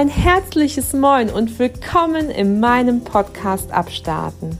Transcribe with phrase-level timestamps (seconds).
[0.00, 4.58] Ein herzliches Moin und willkommen in meinem Podcast Abstarten.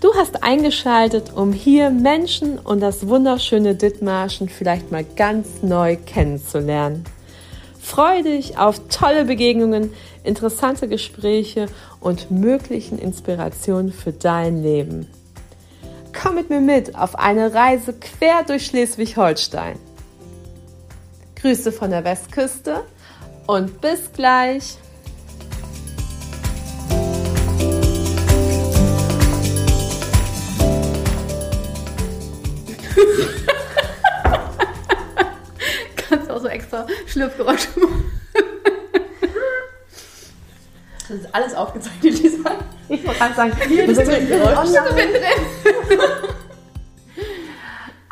[0.00, 7.02] Du hast eingeschaltet, um hier Menschen und das wunderschöne Dithmarschen vielleicht mal ganz neu kennenzulernen.
[7.80, 11.66] Freue dich auf tolle Begegnungen, interessante Gespräche
[11.98, 15.08] und möglichen Inspirationen für dein Leben.
[16.12, 19.80] Komm mit mir mit auf eine Reise quer durch Schleswig-Holstein.
[21.34, 22.84] Grüße von der Westküste
[23.50, 24.76] und bis gleich.
[35.96, 38.12] Kannst du auch so extra Schlürfgeräusche machen.
[41.08, 42.52] Das ist alles aufgezeichnet, Lisa.
[42.88, 44.68] Ich wollte gerade sagen, Jedes wir sind Geräusch.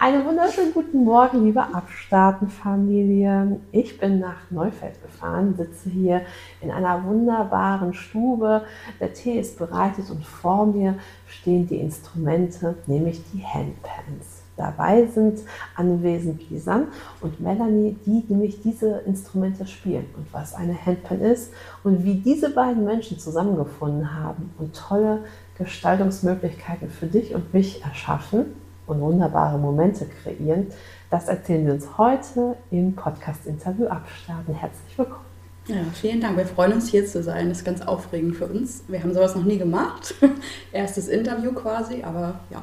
[0.01, 3.59] Einen wunderschönen guten Morgen, liebe Abstarten-Familie.
[3.73, 6.23] Ich bin nach Neufeld gefahren, sitze hier
[6.61, 8.63] in einer wunderbaren Stube.
[9.01, 10.95] Der Tee ist bereitet und vor mir
[11.27, 14.45] stehen die Instrumente, nämlich die Handpans.
[14.57, 15.41] Dabei sind
[15.75, 16.87] anwesend Lisanne
[17.21, 21.53] und Melanie, die nämlich diese Instrumente spielen und was eine Handpan ist
[21.83, 25.25] und wie diese beiden Menschen zusammengefunden haben und tolle
[25.59, 28.55] Gestaltungsmöglichkeiten für dich und mich erschaffen
[28.89, 30.69] und wunderbare Momente kreieren.
[31.11, 34.55] Das erzählen wir uns heute im Podcast-Interview Abstarten.
[34.55, 35.27] Herzlich willkommen.
[35.67, 36.37] Ja, vielen Dank.
[36.39, 37.51] Wir freuen uns hier zu sein.
[37.51, 38.85] Das ist ganz aufregend für uns.
[38.89, 40.15] Wir haben sowas noch nie gemacht.
[40.73, 42.63] Erstes Interview quasi, aber ja.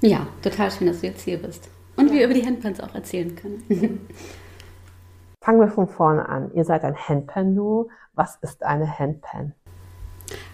[0.00, 1.68] Ja, total schön, dass du jetzt hier bist.
[1.96, 4.06] Und wir über die Handpans auch erzählen können.
[5.42, 6.50] Fangen wir von vorne an.
[6.54, 7.88] Ihr seid ein Handpan-Duo.
[8.14, 9.52] Was ist eine Handpan?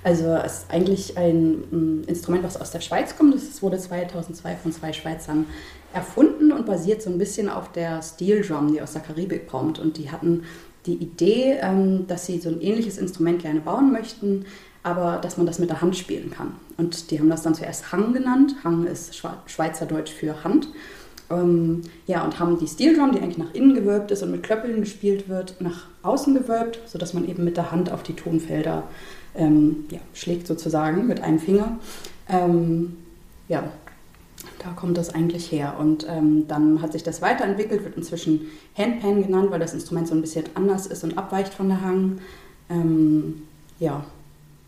[0.04, 3.34] Also es ist eigentlich ein mm, Instrument, was aus der Schweiz kommt.
[3.34, 5.46] Das wurde 2002 von zwei Schweizern
[5.92, 9.78] erfunden und basiert so ein bisschen auf der Steel Drum, die aus der Karibik kommt.
[9.78, 10.44] Und die hatten
[10.86, 14.46] die Idee, ähm, dass sie so ein ähnliches Instrument gerne bauen möchten,
[14.82, 16.56] aber dass man das mit der Hand spielen kann.
[16.76, 18.56] Und die haben das dann zuerst Hang genannt.
[18.64, 19.14] Hang ist
[19.46, 20.68] Schweizerdeutsch für Hand.
[21.32, 24.42] Ähm, ja, und haben die Steel Drum, die eigentlich nach innen gewölbt ist und mit
[24.42, 28.84] Klöppeln gespielt wird, nach außen gewölbt, sodass man eben mit der Hand auf die Tonfelder
[29.34, 31.78] ähm, ja, schlägt sozusagen mit einem Finger.
[32.28, 32.96] Ähm,
[33.48, 33.64] ja,
[34.58, 35.76] da kommt das eigentlich her.
[35.78, 40.14] Und ähm, dann hat sich das weiterentwickelt, wird inzwischen Handpan genannt, weil das Instrument so
[40.14, 42.18] ein bisschen anders ist und abweicht von der Hang.
[42.70, 43.42] Ähm,
[43.78, 44.04] ja,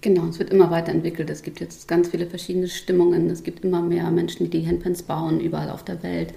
[0.04, 1.31] Genau, es wird immer weiterentwickelt.
[1.31, 3.31] Es gibt jetzt ganz viele verschiedene Stimmungen.
[3.31, 6.34] Es gibt immer mehr Menschen, die die Handpans bauen, überall auf der Welt.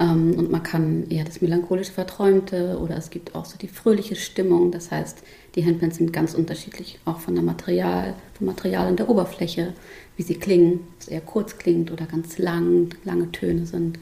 [0.00, 4.16] Ähm, Und man kann eher das melancholische Verträumte oder es gibt auch so die fröhliche
[4.16, 4.72] Stimmung.
[4.72, 5.22] Das heißt,
[5.54, 9.72] die Handpans sind ganz unterschiedlich, auch von der Material, vom Material und der Oberfläche,
[10.16, 14.00] wie sie klingen, ob es eher kurz klingt oder ganz lang, lange Töne sind.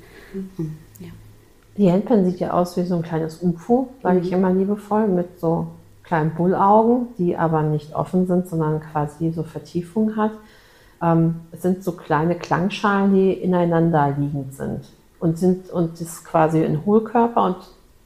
[0.59, 1.09] Ähm, Ja.
[1.77, 5.39] Die Handpan sieht ja aus wie so ein kleines UFO, sage ich immer liebevoll, mit
[5.41, 5.67] so
[6.15, 10.31] kleinen Bullaugen, die aber nicht offen sind, sondern quasi so Vertiefung hat.
[11.03, 14.85] Ähm, es sind so kleine Klangschalen, die ineinander liegend sind
[15.19, 17.57] und sind und ist quasi ein Hohlkörper und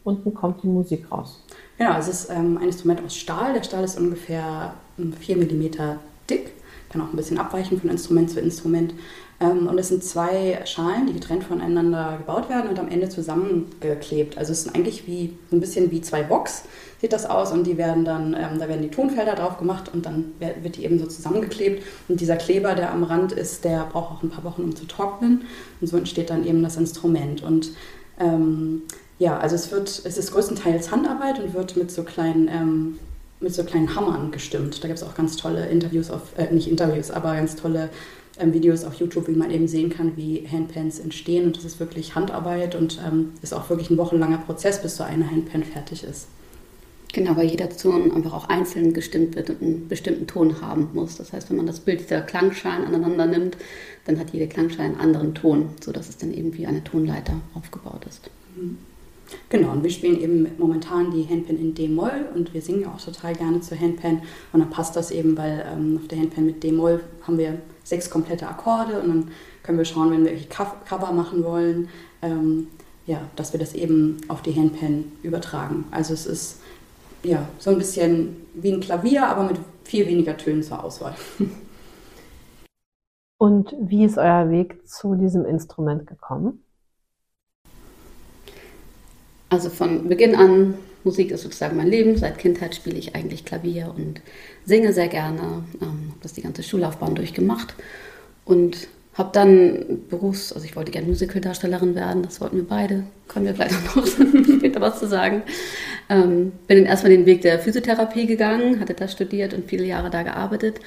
[0.04, 1.44] unten kommt die Musik raus.
[1.76, 3.52] Genau, es ist ähm, ein Instrument aus Stahl.
[3.52, 5.98] Der Stahl ist ungefähr ähm, 4 mm
[6.30, 6.52] dick,
[6.88, 8.94] kann auch ein bisschen abweichen von Instrument zu Instrument.
[9.40, 14.36] Ähm, und es sind zwei Schalen, die getrennt voneinander gebaut werden und am Ende zusammengeklebt.
[14.36, 16.64] Also es ist eigentlich wie so ein bisschen wie zwei Box
[17.00, 20.04] sieht das aus und die werden dann, ähm, da werden die Tonfelder drauf gemacht und
[20.04, 21.82] dann wird die eben so zusammengeklebt.
[22.08, 24.86] Und dieser Kleber, der am Rand ist, der braucht auch ein paar Wochen, um zu
[24.86, 25.42] trocknen.
[25.80, 27.42] Und so entsteht dann eben das Instrument.
[27.42, 27.70] Und
[28.18, 28.82] ähm,
[29.18, 32.98] ja, also es wird, es ist größtenteils Handarbeit und wird mit so kleinen, ähm,
[33.40, 34.82] mit so kleinen Hammern gestimmt.
[34.82, 37.90] Da gibt es auch ganz tolle Interviews auf, äh, nicht Interviews, aber ganz tolle
[38.38, 41.46] ähm, Videos auf YouTube, wie man eben sehen kann, wie Handpans entstehen.
[41.46, 45.04] Und das ist wirklich Handarbeit und ähm, ist auch wirklich ein wochenlanger Prozess, bis so
[45.04, 46.28] eine Handpan fertig ist.
[47.12, 51.16] Genau, weil jeder Ton einfach auch einzeln gestimmt wird und einen bestimmten Ton haben muss.
[51.16, 53.56] Das heißt, wenn man das Bild der Klangschalen aneinander nimmt,
[54.04, 58.04] dann hat jede Klangschale einen anderen Ton, sodass es dann eben wie eine Tonleiter aufgebaut
[58.06, 58.30] ist.
[59.50, 63.00] Genau, und wir spielen eben momentan die Handpan in D-Moll und wir singen ja auch
[63.00, 66.62] total gerne zur Handpan und dann passt das eben, weil ähm, auf der Handpan mit
[66.62, 67.58] D-Moll haben wir
[67.88, 69.30] sechs komplette Akkorde und dann
[69.62, 71.88] können wir schauen, wenn wir Cover machen wollen,
[72.22, 72.68] ähm,
[73.06, 75.84] ja, dass wir das eben auf die Handpan übertragen.
[75.90, 76.60] Also es ist
[77.22, 81.14] ja so ein bisschen wie ein Klavier, aber mit viel weniger Tönen zur Auswahl.
[83.38, 86.64] Und wie ist euer Weg zu diesem Instrument gekommen?
[89.48, 90.74] Also von Beginn an,
[91.04, 92.16] Musik ist sozusagen mein Leben.
[92.16, 94.20] Seit Kindheit spiele ich eigentlich Klavier und
[94.64, 95.64] singe sehr gerne.
[96.28, 97.74] Das die ganze Schullaufbahn durchgemacht
[98.44, 103.46] und habe dann Berufs-, also ich wollte gerne Musicaldarstellerin werden, das wollten wir beide, können
[103.46, 105.42] wir vielleicht auch noch später was zu sagen.
[106.10, 110.10] Ähm, bin dann erstmal den Weg der Physiotherapie gegangen, hatte da studiert und viele Jahre
[110.10, 110.80] da gearbeitet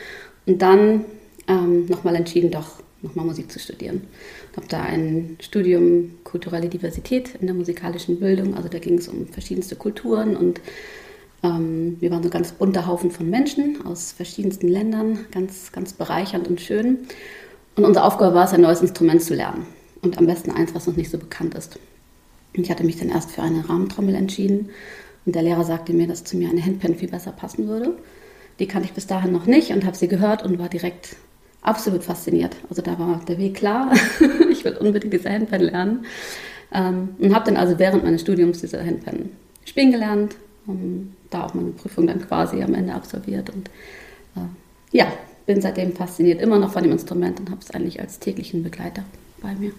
[0.45, 1.05] und dann
[1.47, 4.03] ähm, nochmal entschieden, doch nochmal Musik zu studieren.
[4.55, 9.25] Habe da ein Studium kulturelle Diversität in der musikalischen Bildung, also da ging es um
[9.25, 10.61] verschiedenste Kulturen und
[11.43, 16.61] wir waren so ganz bunter Haufen von Menschen aus verschiedensten Ländern, ganz, ganz bereichernd und
[16.61, 16.99] schön.
[17.75, 19.65] Und unsere Aufgabe war es, ein neues Instrument zu lernen.
[20.03, 21.79] Und am besten eins, was noch nicht so bekannt ist.
[22.53, 24.69] Ich hatte mich dann erst für eine Rahmentrommel entschieden.
[25.25, 27.97] Und der Lehrer sagte mir, dass zu mir eine Handpan viel besser passen würde.
[28.59, 31.15] Die kannte ich bis dahin noch nicht und habe sie gehört und war direkt
[31.61, 32.55] absolut fasziniert.
[32.69, 33.93] Also da war der Weg klar.
[34.51, 36.05] ich will unbedingt diese Handpan lernen.
[36.73, 39.29] Ähm, und habe dann also während meines Studiums diese Handpan
[39.65, 40.35] spielen gelernt.
[40.67, 43.49] Und da auch meine Prüfung dann quasi am Ende absolviert.
[43.49, 43.69] Und
[44.35, 44.47] äh,
[44.91, 45.07] ja,
[45.45, 49.03] bin seitdem fasziniert immer noch von dem Instrument und habe es eigentlich als täglichen Begleiter
[49.41, 49.71] bei mir.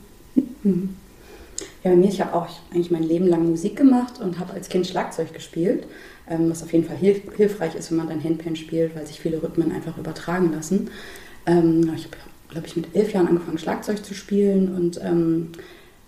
[1.85, 4.69] Ja, bei mir, ich habe auch eigentlich mein Leben lang Musik gemacht und habe als
[4.69, 5.85] Kind Schlagzeug gespielt,
[6.29, 9.21] ähm, was auf jeden Fall hilf hilfreich ist, wenn man dann Handpan spielt, weil sich
[9.21, 10.91] viele Rhythmen einfach übertragen lassen.
[11.47, 12.17] Ähm, ich habe,
[12.51, 15.53] glaube ich, mit elf Jahren angefangen, Schlagzeug zu spielen und ähm,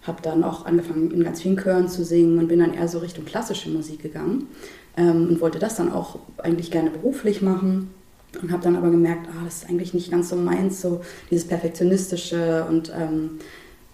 [0.06, 2.98] habe dann auch angefangen, in ganz vielen Chören zu singen und bin dann eher so
[2.98, 4.48] Richtung klassische Musik gegangen
[4.96, 7.90] ähm, und wollte das dann auch eigentlich gerne beruflich machen
[8.40, 11.46] und habe dann aber gemerkt, ah, das ist eigentlich nicht ganz so meins, so dieses
[11.46, 13.38] Perfektionistische und ähm,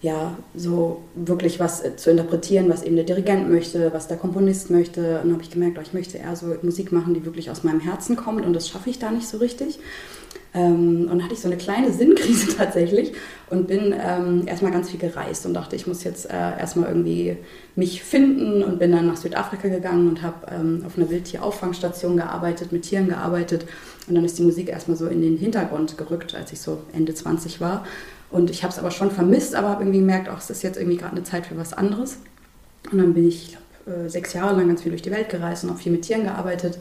[0.01, 4.71] ja, so wirklich was äh, zu interpretieren, was eben der Dirigent möchte, was der Komponist
[4.71, 5.19] möchte.
[5.19, 7.63] Und dann habe ich gemerkt, oh, ich möchte eher so Musik machen, die wirklich aus
[7.63, 9.79] meinem Herzen kommt und das schaffe ich da nicht so richtig.
[10.53, 13.13] Ähm, und hatte ich so eine kleine Sinnkrise tatsächlich
[13.49, 17.37] und bin ähm, erstmal ganz viel gereist und dachte, ich muss jetzt äh, erstmal irgendwie
[17.77, 22.73] mich finden und bin dann nach Südafrika gegangen und habe ähm, auf einer Wildtierauffangstation gearbeitet,
[22.73, 23.65] mit Tieren gearbeitet
[24.07, 27.13] und dann ist die Musik erstmal so in den Hintergrund gerückt, als ich so Ende
[27.13, 27.85] 20 war.
[28.29, 30.77] Und ich habe es aber schon vermisst, aber habe irgendwie gemerkt, ach, es ist jetzt
[30.77, 32.17] irgendwie gerade eine Zeit für was anderes.
[32.91, 35.29] Und dann bin ich, ich glaube, äh, sechs Jahre lang ganz viel durch die Welt
[35.29, 36.79] gereist und auch viel mit Tieren gearbeitet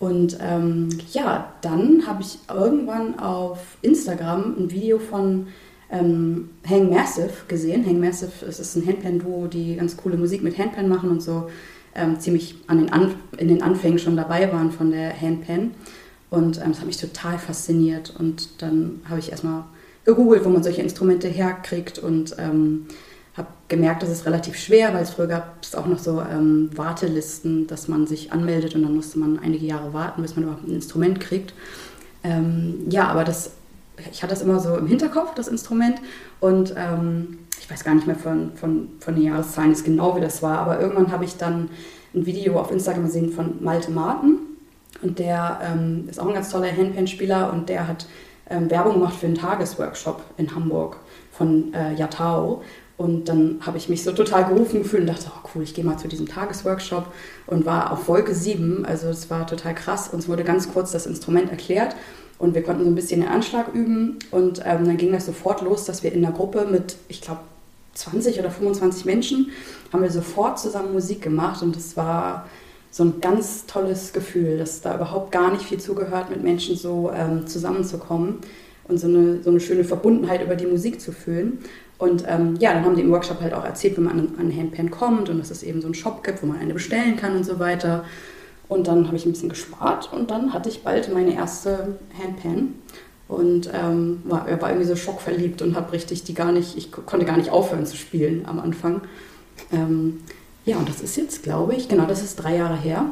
[0.00, 5.48] und ähm, ja, dann habe ich irgendwann auf Instagram ein Video von
[5.90, 7.84] ähm, Hang Massive gesehen.
[7.84, 11.48] Hang Massive es ist ein Handpan-Duo, die ganz coole Musik mit Handpan machen und so
[11.94, 12.90] ähm, ziemlich an den
[13.38, 15.72] in den Anfängen schon dabei waren von der Handpan.
[16.30, 18.14] Und ähm, das hat mich total fasziniert.
[18.16, 19.64] Und dann habe ich erstmal
[20.04, 22.86] gegoogelt, wo man solche Instrumente herkriegt und ähm,
[23.38, 26.70] habe gemerkt, das ist relativ schwer, weil es früher gab es auch noch so ähm,
[26.74, 30.66] Wartelisten, dass man sich anmeldet und dann musste man einige Jahre warten, bis man überhaupt
[30.66, 31.54] ein Instrument kriegt.
[32.24, 33.52] Ähm, ja, aber das,
[34.10, 36.00] ich hatte das immer so im Hinterkopf, das Instrument.
[36.40, 40.20] Und ähm, ich weiß gar nicht mehr von, von, von den Jahreszahlen jetzt genau, wie
[40.20, 41.68] das war, aber irgendwann habe ich dann
[42.14, 44.38] ein Video auf Instagram gesehen von Malte Marten.
[45.02, 48.06] Und der ähm, ist auch ein ganz toller Handpan-Spieler und der hat
[48.50, 50.96] ähm, Werbung gemacht für einen Tagesworkshop in Hamburg
[51.32, 52.62] von äh, Yatao.
[52.98, 55.84] Und dann habe ich mich so total gerufen gefühlt und dachte, oh cool, ich gehe
[55.84, 57.06] mal zu diesem Tagesworkshop
[57.46, 58.84] und war auf Wolke 7.
[58.84, 60.08] Also es war total krass.
[60.08, 61.94] Uns wurde ganz kurz das Instrument erklärt
[62.40, 64.18] und wir konnten so ein bisschen den Anschlag üben.
[64.32, 67.40] Und ähm, dann ging das sofort los, dass wir in der Gruppe mit, ich glaube,
[67.94, 69.50] 20 oder 25 Menschen
[69.92, 72.46] haben wir sofort zusammen Musik gemacht und es war
[72.90, 77.10] so ein ganz tolles Gefühl, dass da überhaupt gar nicht viel zugehört, mit Menschen so
[77.14, 78.38] ähm, zusammenzukommen
[78.88, 81.58] und so eine, so eine schöne Verbundenheit über die Musik zu fühlen.
[81.98, 84.56] Und ähm, ja, dann haben die im Workshop halt auch erzählt, wie man an, an
[84.56, 87.36] Handpan kommt und dass es eben so einen Shop gibt, wo man eine bestellen kann
[87.36, 88.04] und so weiter.
[88.68, 92.74] Und dann habe ich ein bisschen gespart und dann hatte ich bald meine erste Handpan
[93.26, 97.26] und ähm, war, war irgendwie so schockverliebt und habe richtig die gar nicht, ich konnte
[97.26, 99.02] gar nicht aufhören zu spielen am Anfang.
[99.72, 100.20] Ähm,
[100.64, 103.06] ja, und das ist jetzt, glaube ich, genau, das ist drei Jahre her.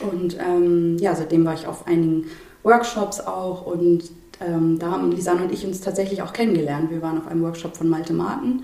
[0.00, 2.26] Und ähm, ja, seitdem war ich auf einigen
[2.62, 4.04] Workshops auch und
[4.40, 6.90] ähm, da haben Lisanne und ich uns tatsächlich auch kennengelernt.
[6.90, 8.62] Wir waren auf einem Workshop von Malte Martin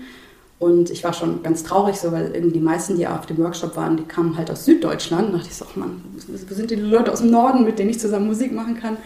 [0.59, 3.75] und ich war schon ganz traurig, so, weil irgendwie die meisten, die auf dem Workshop
[3.75, 5.29] waren, die kamen halt aus Süddeutschland.
[5.29, 6.01] Da dachte ich so, ach Mann,
[6.47, 8.97] wo sind die Leute aus dem Norden, mit denen ich zusammen Musik machen kann?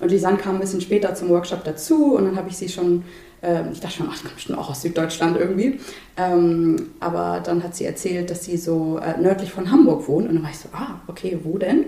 [0.00, 3.04] Und Lisanne kam ein bisschen später zum Workshop dazu und dann habe ich sie schon,
[3.42, 5.78] äh, ich dachte schon, ach, kommt bestimmt auch aus Süddeutschland irgendwie.
[6.16, 10.34] Ähm, aber dann hat sie erzählt, dass sie so äh, nördlich von Hamburg wohnt und
[10.34, 11.84] dann war ich so, ah, okay, wo denn?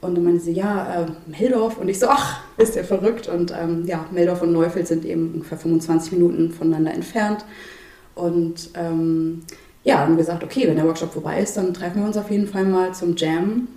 [0.00, 1.78] Und dann meinte sie, ja, äh, Meldorf.
[1.78, 3.28] Und ich so, ach, ist ja verrückt.
[3.28, 7.44] Und ähm, ja, Meldorf und Neufeld sind eben ungefähr 25 Minuten voneinander entfernt.
[8.14, 9.42] Und ähm,
[9.84, 12.46] ja, haben gesagt, okay, wenn der Workshop vorbei ist, dann treffen wir uns auf jeden
[12.46, 13.68] Fall mal zum Jam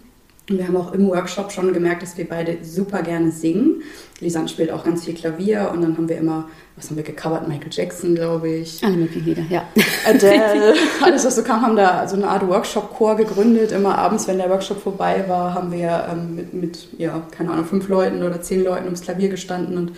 [0.47, 3.83] wir haben auch im Workshop schon gemerkt, dass wir beide super gerne singen.
[4.19, 7.47] Lisanne spielt auch ganz viel Klavier und dann haben wir immer, was haben wir gecovert?
[7.47, 8.83] Michael Jackson, glaube ich.
[8.83, 9.63] Alle möglichen Lieder, ja.
[10.07, 13.71] Adele, alles was so kam, haben da so eine Art Workshop-Chor gegründet.
[13.71, 17.65] Immer abends, wenn der Workshop vorbei war, haben wir ähm, mit, mit, ja, keine Ahnung,
[17.65, 19.93] fünf Leuten oder zehn Leuten ums Klavier gestanden und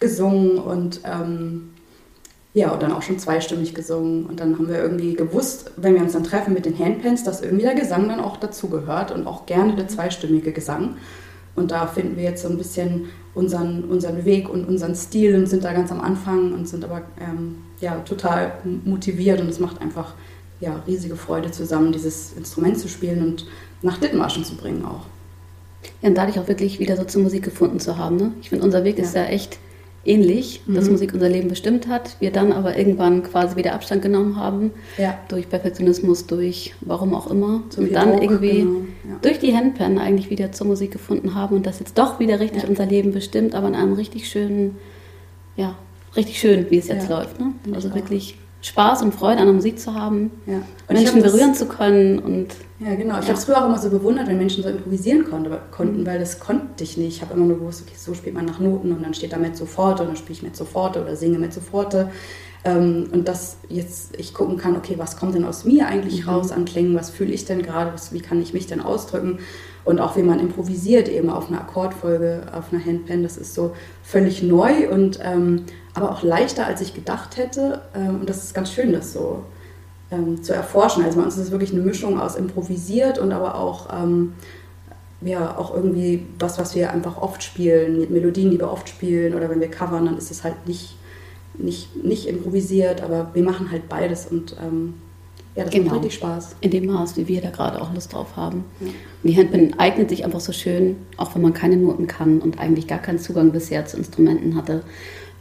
[0.00, 1.70] gesungen und ähm,
[2.54, 4.26] Ja, und dann auch schon zweistimmig gesungen.
[4.26, 7.40] Und dann haben wir irgendwie gewusst, wenn wir uns dann treffen mit den Handpans, dass
[7.40, 10.96] irgendwie der Gesang dann auch dazugehört und auch gerne der zweistimmige Gesang.
[11.54, 15.46] Und da finden wir jetzt so ein bisschen unseren, unseren Weg und unseren Stil und
[15.46, 18.52] sind da ganz am Anfang und sind aber ähm, ja, total
[18.84, 20.14] motiviert und es macht einfach
[20.60, 23.46] ja, riesige Freude zusammen, dieses Instrument zu spielen und
[23.82, 25.06] nach Dittenmarschen zu bringen auch.
[26.00, 28.16] Ja, und dadurch auch wirklich wieder so zur Musik gefunden zu haben.
[28.16, 28.32] Ne?
[28.40, 29.04] Ich finde, unser Weg ja.
[29.04, 29.58] ist ja echt
[30.04, 30.92] ähnlich, dass mhm.
[30.92, 32.16] Musik unser Leben bestimmt hat.
[32.20, 34.72] Wir dann aber irgendwann quasi wieder Abstand genommen haben.
[34.98, 35.18] Ja.
[35.28, 37.62] Durch Perfektionismus, durch warum auch immer.
[37.70, 38.80] So und dann Druck, irgendwie genau.
[39.08, 39.18] ja.
[39.22, 42.64] durch die Handpan eigentlich wieder zur Musik gefunden haben und das jetzt doch wieder richtig
[42.64, 42.68] ja.
[42.68, 44.76] unser Leben bestimmt, aber in einem richtig schönen,
[45.56, 45.76] ja,
[46.16, 47.38] richtig schön, wie es jetzt läuft.
[47.38, 47.52] Ne?
[47.72, 50.62] Also wirklich Spaß und Freude an der Musik zu haben, ja.
[50.88, 53.14] Menschen berühren zu können und ja genau.
[53.18, 53.28] Ich ja.
[53.28, 56.06] habe es früher auch immer so bewundert, wenn Menschen so improvisieren konnte, konnten, mhm.
[56.06, 57.16] weil das konnte ich nicht.
[57.16, 59.36] Ich habe immer nur gewusst, okay, so spielt man nach Noten und dann steht da
[59.36, 61.94] mit sofort und dann spiele ich mit sofort oder singe mit sofort.
[62.64, 66.30] Ähm, und dass jetzt ich gucken kann, okay, was kommt denn aus mir eigentlich mhm.
[66.30, 69.40] raus an Klängen, was fühle ich denn gerade, wie kann ich mich denn ausdrücken
[69.84, 73.72] und auch wie man improvisiert eben auf einer Akkordfolge, auf einer Handpan, das ist so
[74.04, 77.82] völlig neu und ähm, aber auch leichter, als ich gedacht hätte.
[77.94, 79.44] Ähm, und das ist ganz schön, das so
[80.10, 81.04] ähm, zu erforschen.
[81.04, 84.34] Also bei uns ist es wirklich eine Mischung aus improvisiert und aber auch, ähm,
[85.20, 89.34] ja, auch irgendwie was, was wir einfach oft spielen, mit Melodien, die wir oft spielen
[89.34, 90.96] oder wenn wir covern, dann ist es halt nicht,
[91.54, 94.56] nicht, nicht improvisiert, aber wir machen halt beides und
[95.54, 95.86] ja, das genau.
[95.86, 96.56] macht richtig Spaß.
[96.60, 98.64] In dem Maß, wie wir da gerade auch Lust drauf haben.
[98.80, 98.88] Ja.
[99.22, 102.86] Die Handpan eignet sich einfach so schön, auch wenn man keine Noten kann und eigentlich
[102.86, 104.82] gar keinen Zugang bisher zu Instrumenten hatte,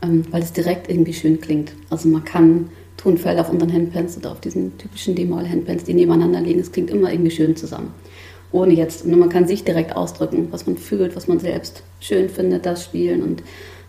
[0.02, 1.74] weil es direkt irgendwie schön klingt.
[1.90, 6.60] Also man kann Tonfelder auf unseren Handpans oder auf diesen typischen D-Moll-Handpans, die nebeneinander liegen,
[6.60, 7.94] es klingt immer irgendwie schön zusammen.
[8.52, 12.30] Ohne jetzt, und man kann sich direkt ausdrücken, was man fühlt, was man selbst schön
[12.30, 13.44] findet, das spielen und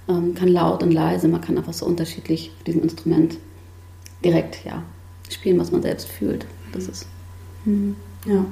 [0.08, 3.38] ähm, kann laut und leise, man kann einfach so unterschiedlich auf diesem Instrument
[4.24, 4.82] direkt, ja,
[5.28, 6.46] spielen, was man selbst fühlt.
[6.72, 7.06] Das ist.
[7.64, 7.96] Mhm.
[8.26, 8.44] Ja.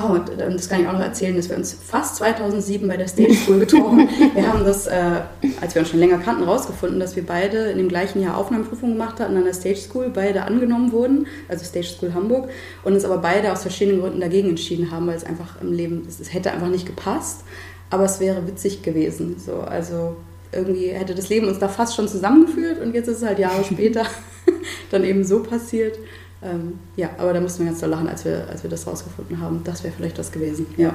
[0.00, 3.34] Oh, das kann ich auch noch erzählen, dass wir uns fast 2007 bei der Stage
[3.34, 5.22] School getroffen Wir haben das, äh,
[5.60, 8.96] als wir uns schon länger kannten, rausgefunden, dass wir beide in dem gleichen Jahr Aufnahmeprüfungen
[8.96, 12.48] gemacht hatten an der Stage School, beide angenommen wurden, also Stage School Hamburg,
[12.84, 16.06] und uns aber beide aus verschiedenen Gründen dagegen entschieden haben, weil es einfach im Leben,
[16.08, 17.42] es hätte einfach nicht gepasst,
[17.90, 19.36] aber es wäre witzig gewesen.
[19.44, 20.16] So, also
[20.52, 23.64] irgendwie hätte das Leben uns da fast schon zusammengeführt und jetzt ist es halt Jahre
[23.70, 24.04] später
[24.90, 25.98] dann eben so passiert.
[26.42, 29.40] Ähm, ja, aber da mussten wir ganz doll lachen, als wir, als wir das rausgefunden
[29.40, 29.62] haben.
[29.64, 30.66] Das wäre vielleicht was gewesen.
[30.76, 30.94] Ja.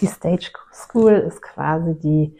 [0.00, 2.36] Die Stage School ist quasi die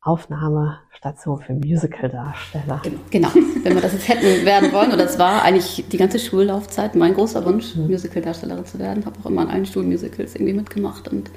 [0.00, 2.80] Aufnahmestation für Musical-Darsteller.
[2.82, 2.98] Genau.
[3.10, 3.28] genau.
[3.62, 7.14] Wenn wir das jetzt hätten werden wollen, oder es war eigentlich die ganze Schullaufzeit mein
[7.14, 7.86] großer Wunsch, mhm.
[7.88, 9.04] Musical-Darstellerin zu werden.
[9.04, 11.08] Habe auch immer an allen Schulmusicals irgendwie mitgemacht.
[11.08, 11.30] Und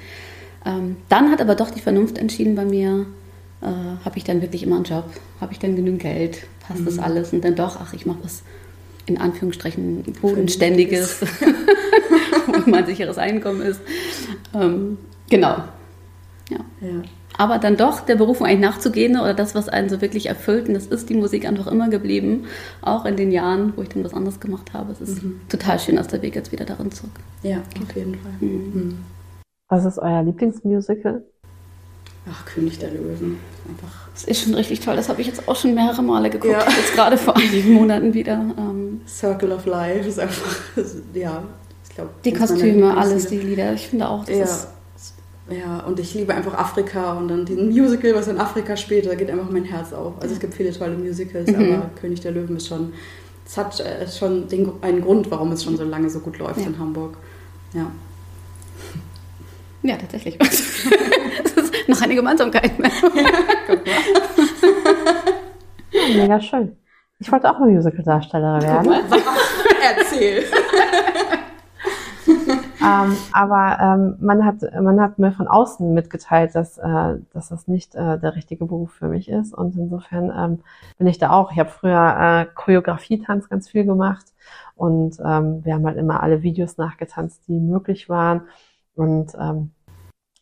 [0.66, 3.08] ähm, dann hat aber doch die Vernunft entschieden bei mir,
[3.62, 3.66] äh,
[4.06, 5.06] habe ich dann wirklich immer einen Job?
[5.40, 6.48] Habe ich dann genügend Geld?
[6.66, 6.86] Passt mhm.
[6.86, 7.34] das alles?
[7.34, 8.44] Und dann doch, ach, ich mache was
[9.06, 11.22] in Anführungsstrichen bodenständiges,
[12.48, 13.82] wo mein sicheres Einkommen ist.
[14.54, 14.98] Ähm,
[15.30, 15.64] genau.
[16.50, 16.60] Ja.
[16.82, 17.02] ja.
[17.38, 20.74] Aber dann doch der Berufung eigentlich nachzugehen oder das, was einen so wirklich erfüllt, und
[20.74, 22.46] das ist die Musik einfach immer geblieben,
[22.82, 24.92] auch in den Jahren, wo ich dann was anderes gemacht habe.
[24.92, 25.42] Es ist mhm.
[25.50, 27.12] total schön, dass der Weg jetzt wieder darin zurück.
[27.42, 28.34] Ja, auf jeden Fall.
[28.40, 28.72] Mhm.
[28.74, 28.98] Mhm.
[29.70, 31.24] Was ist euer Lieblingsmusical?
[32.30, 33.40] Ach, König der Löwen.
[33.68, 34.10] Einfach.
[34.14, 34.96] Das ist schon richtig toll.
[34.96, 36.54] Das habe ich jetzt auch schon mehrere Male geguckt.
[36.54, 36.60] Ja.
[36.60, 38.34] Jetzt gerade vor einigen Monaten wieder.
[38.58, 40.56] Ähm Circle of Life ist einfach,
[41.14, 41.44] ja,
[41.88, 42.12] ich glaube.
[42.24, 43.74] Die Kostüme, alles, die Lieder.
[43.74, 44.44] Ich finde auch, das ja.
[44.44, 44.68] ist.
[45.50, 49.16] Ja, und ich liebe einfach Afrika und dann diesen Musical, was in Afrika spielt, da
[49.16, 50.14] geht einfach mein Herz auf.
[50.22, 51.74] Also es gibt viele tolle Musicals, mhm.
[51.74, 52.94] aber König der Löwen ist schon,
[53.46, 56.62] es hat äh, schon den, einen Grund, warum es schon so lange so gut läuft
[56.62, 56.68] ja.
[56.68, 57.18] in Hamburg.
[57.74, 57.92] Ja.
[59.84, 60.38] Ja, tatsächlich.
[61.88, 62.92] noch eine Gemeinsamkeit mehr.
[65.92, 66.78] ja, mega schön.
[67.20, 68.94] Ich wollte auch mal Musical-Darstellerin werden.
[69.96, 70.44] Erzähl.
[72.82, 77.68] ähm, aber ähm, man, hat, man hat mir von außen mitgeteilt, dass, äh, dass das
[77.68, 79.54] nicht äh, der richtige Beruf für mich ist.
[79.54, 80.64] Und insofern ähm,
[80.98, 81.52] bin ich da auch.
[81.52, 84.26] Ich habe früher äh, Choreografie-Tanz ganz viel gemacht.
[84.76, 88.48] Und ähm, wir haben halt immer alle Videos nachgetanzt, die möglich waren
[88.96, 89.72] und ähm,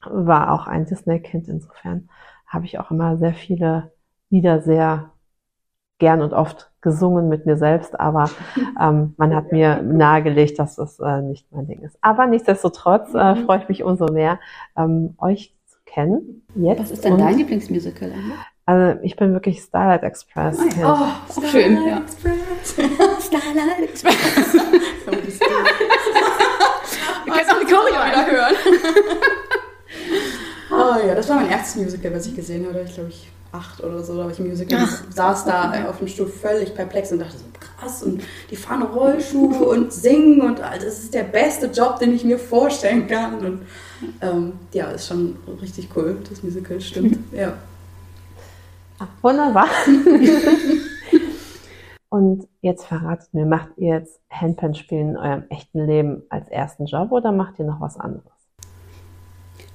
[0.05, 1.47] war auch ein Disney-Kind.
[1.47, 2.09] Insofern
[2.47, 3.91] habe ich auch immer sehr viele
[4.29, 5.11] Lieder sehr
[5.99, 8.29] gern und oft gesungen mit mir selbst, aber
[8.81, 11.97] ähm, man hat mir nahegelegt, dass das äh, nicht mein Ding ist.
[12.01, 13.45] Aber nichtsdestotrotz äh, mhm.
[13.45, 14.39] freue ich mich umso mehr,
[14.77, 16.47] ähm, euch zu kennen.
[16.55, 18.13] Jetzt Was ist denn dein Lieblingsmusical?
[18.65, 20.59] Also ich bin wirklich Starlight Express.
[20.59, 21.15] Oh, ja.
[21.27, 21.87] oh Starlight schön.
[21.87, 22.01] Ja.
[23.19, 24.53] Starlight Express.
[27.25, 28.55] Wir können auch die Choreo wieder hören.
[30.89, 32.81] Oh ja, das war mein erstes Musical, was ich gesehen habe.
[32.81, 34.79] Ich glaube, ich acht oder so, da habe ich ein Musical.
[34.81, 35.85] Ach, saß da okay.
[35.87, 37.45] auf dem Stuhl völlig perplex und dachte so,
[37.79, 42.23] krass und die fahren Rollschuhe und singen und das ist der beste Job, den ich
[42.23, 43.39] mir vorstellen kann.
[43.39, 43.61] Und
[44.21, 47.17] ähm, ja, ist schon richtig cool, das Musical stimmt.
[47.31, 47.53] Ja.
[48.99, 49.67] Ach, wunderbar.
[52.09, 57.11] Und jetzt verratet mir, macht ihr jetzt Handpan-Spielen in eurem echten Leben als ersten Job
[57.11, 58.38] oder macht ihr noch was anderes?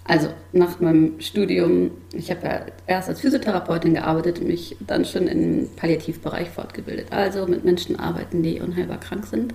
[0.06, 5.26] Also nach meinem Studium, ich habe ja erst als Physiotherapeutin gearbeitet und mich dann schon
[5.28, 7.06] im Palliativbereich fortgebildet.
[7.10, 9.54] Also mit Menschen arbeiten, die unheilbar krank sind.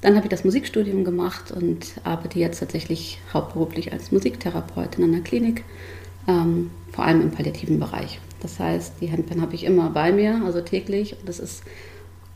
[0.00, 5.22] Dann habe ich das Musikstudium gemacht und arbeite jetzt tatsächlich hauptberuflich als Musiktherapeutin an der
[5.22, 5.64] Klinik,
[6.28, 8.20] ähm, vor allem im palliativen Bereich.
[8.42, 11.16] Das heißt, die Handpan habe ich immer bei mir, also täglich.
[11.18, 11.64] Und das ist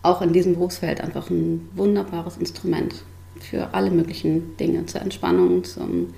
[0.03, 2.95] auch in diesem Berufsfeld einfach ein wunderbares Instrument
[3.39, 6.09] für alle möglichen Dinge, zur Entspannung, zum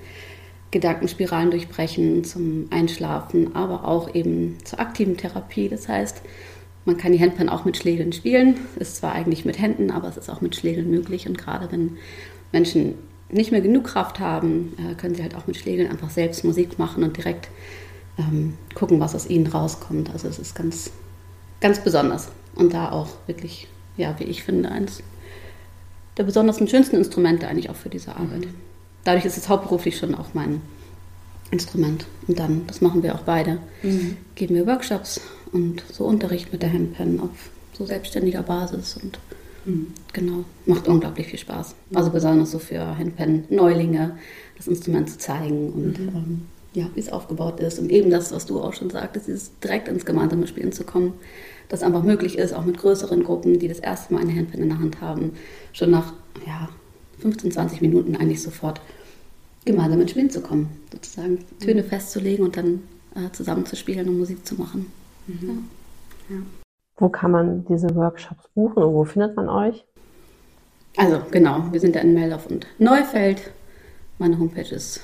[0.71, 5.69] Gedankenspiralen durchbrechen, zum Einschlafen, aber auch eben zur aktiven Therapie.
[5.69, 6.23] Das heißt,
[6.85, 8.57] man kann die Handpan auch mit Schlägeln spielen.
[8.77, 11.29] Ist zwar eigentlich mit Händen, aber es ist auch mit Schlägeln möglich.
[11.29, 11.99] Und gerade wenn
[12.53, 12.95] Menschen
[13.31, 16.79] nicht mehr genug Kraft haben, äh, können sie halt auch mit Schlägeln einfach selbst Musik
[16.79, 17.49] machen und direkt
[18.19, 20.11] ähm, gucken, was aus ihnen rauskommt.
[20.11, 20.91] Also es ist ganz,
[21.61, 22.29] ganz besonders.
[22.55, 25.03] Und da auch wirklich, ja, wie ich finde, eins
[26.17, 28.47] der besonders schönsten Instrumente eigentlich auch für diese Arbeit.
[29.05, 30.61] Dadurch ist es hauptberuflich schon auch mein
[31.51, 32.07] Instrument.
[32.27, 34.17] Und dann, das machen wir auch beide, mhm.
[34.35, 35.21] geben wir Workshops
[35.53, 39.19] und so Unterricht mit der Handpan auf so selbstständiger Basis und
[39.65, 39.89] mhm.
[40.13, 41.75] genau, macht unglaublich viel Spaß.
[41.95, 44.17] Also besonders so für Handpan-Neulinge
[44.57, 46.09] das Instrument zu zeigen und mhm.
[46.09, 46.43] ähm,
[46.73, 47.79] ja, wie es aufgebaut ist.
[47.79, 51.15] Und eben das, was du auch schon sagtest, dieses direkt ins gemeinsame Spielen zu kommen,
[51.69, 54.69] das einfach möglich ist, auch mit größeren Gruppen, die das erste Mal eine Handpan in
[54.69, 55.33] der Hand haben,
[55.73, 56.13] schon nach
[56.47, 56.69] ja,
[57.21, 58.81] 15, 20 Minuten eigentlich sofort
[59.65, 61.87] gemeinsam ins Spielen zu kommen, sozusagen Töne mhm.
[61.87, 62.83] festzulegen und dann
[63.15, 64.91] äh, zusammen zu spielen und Musik zu machen.
[65.27, 65.49] Mhm.
[65.49, 66.37] Ja.
[66.37, 66.43] Ja.
[66.97, 69.85] Wo kann man diese Workshops buchen und wo findet man euch?
[70.97, 73.53] Also genau, wir sind ja in Meldorf und Neufeld.
[74.19, 75.01] Meine Homepage ist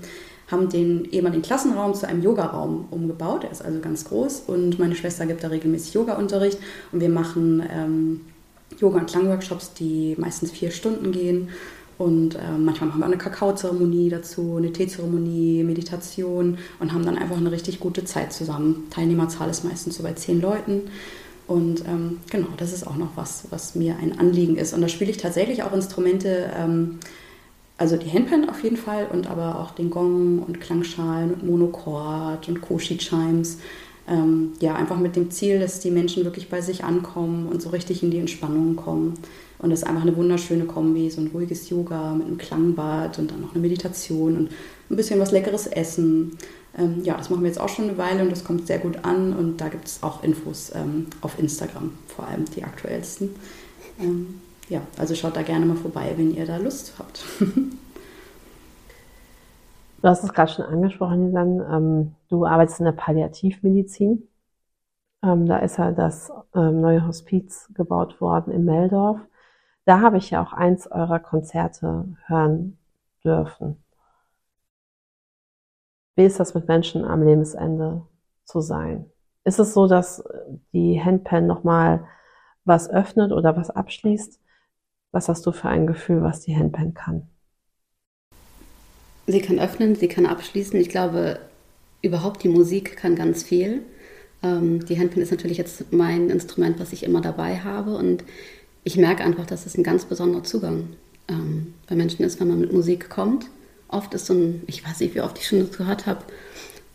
[0.50, 3.44] haben den ehemaligen Klassenraum zu einem Yogaraum umgebaut.
[3.44, 6.58] Er ist also ganz groß und meine Schwester gibt da regelmäßig Yoga-Unterricht
[6.92, 8.20] und wir machen ähm,
[8.78, 11.48] Yoga- und Klangworkshops, die meistens vier Stunden gehen
[11.98, 17.36] und äh, manchmal machen wir eine Kakaozeremonie dazu, eine Teezeremonie, Meditation und haben dann einfach
[17.36, 18.86] eine richtig gute Zeit zusammen.
[18.90, 20.82] Teilnehmerzahl ist meistens so bei zehn Leuten.
[21.48, 24.74] Und ähm, genau, das ist auch noch was, was mir ein Anliegen ist.
[24.74, 27.00] Und da spiele ich tatsächlich auch Instrumente, ähm,
[27.78, 32.48] also die Handpan auf jeden Fall und aber auch den Gong und Klangschalen und Monochord
[32.48, 33.58] und Koshi-Chimes.
[34.08, 37.68] Ähm, ja, einfach mit dem Ziel, dass die Menschen wirklich bei sich ankommen und so
[37.68, 39.14] richtig in die Entspannung kommen.
[39.58, 43.30] Und das ist einfach eine wunderschöne Kombi, so ein ruhiges Yoga mit einem Klangbad und
[43.30, 44.50] dann noch eine Meditation und
[44.90, 46.38] ein bisschen was leckeres Essen.
[46.78, 49.04] Ähm, ja, das machen wir jetzt auch schon eine Weile und das kommt sehr gut
[49.04, 53.30] an und da gibt es auch Infos ähm, auf Instagram, vor allem die aktuellsten.
[54.00, 57.24] Ähm, ja, also schaut da gerne mal vorbei, wenn ihr da Lust habt.
[60.00, 61.60] Du hast es gerade schon angesprochen, Lisan.
[61.60, 64.28] Ähm, du arbeitest in der Palliativmedizin.
[65.22, 69.20] Ähm, da ist ja das ähm, neue Hospiz gebaut worden in Meldorf.
[69.84, 72.78] Da habe ich ja auch eins eurer Konzerte hören
[73.24, 73.82] dürfen.
[76.16, 78.02] Wie ist das mit Menschen am Lebensende
[78.44, 79.10] zu sein?
[79.44, 80.22] Ist es so, dass
[80.72, 82.04] die Handpan nochmal
[82.64, 84.40] was öffnet oder was abschließt,
[85.12, 87.28] Was hast du für ein Gefühl, was die Handpan kann?
[89.28, 90.80] Sie kann öffnen, sie kann abschließen.
[90.80, 91.38] Ich glaube,
[92.00, 93.82] überhaupt die Musik kann ganz viel.
[94.42, 97.94] Ähm, die Handpan ist natürlich jetzt mein Instrument, was ich immer dabei habe.
[97.94, 98.24] Und
[98.84, 100.88] ich merke einfach, dass es ein ganz besonderer Zugang
[101.28, 103.50] ähm, bei Menschen ist, wenn man mit Musik kommt.
[103.88, 106.24] Oft ist so ein, ich weiß nicht, wie oft ich schon das gehört habe,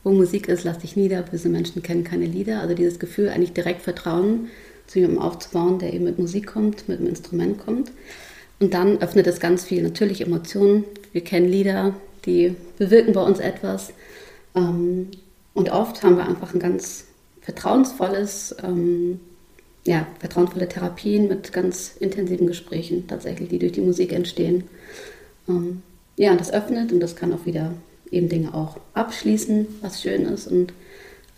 [0.03, 2.61] wo Musik ist, lass dich nieder, böse Menschen kennen keine Lieder.
[2.61, 4.47] Also dieses Gefühl, eigentlich direkt Vertrauen
[4.87, 7.91] zu jemandem aufzubauen, der eben mit Musik kommt, mit einem Instrument kommt.
[8.59, 9.83] Und dann öffnet es ganz viel.
[9.83, 10.83] Natürlich Emotionen.
[11.11, 11.93] Wir kennen Lieder,
[12.25, 13.93] die bewirken bei uns etwas.
[14.55, 15.09] Ähm,
[15.53, 17.05] und oft haben wir einfach ein ganz
[17.41, 19.19] vertrauensvolles, ähm,
[19.85, 24.63] ja, vertrauensvolle Therapien mit ganz intensiven Gesprächen tatsächlich, die durch die Musik entstehen.
[25.47, 25.83] Ähm,
[26.15, 27.73] ja, und das öffnet und das kann auch wieder
[28.11, 30.47] eben Dinge auch abschließen, was schön ist.
[30.47, 30.73] Und